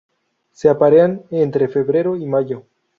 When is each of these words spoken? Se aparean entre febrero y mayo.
Se 0.51 0.67
aparean 0.67 1.21
entre 1.29 1.67
febrero 1.67 2.15
y 2.15 2.25
mayo. 2.25 2.63